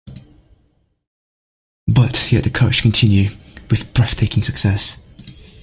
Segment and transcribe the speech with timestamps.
[1.87, 3.29] But he had the courage to continue-
[3.69, 4.99] with breathtaking success.